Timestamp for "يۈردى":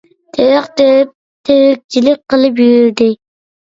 2.67-3.15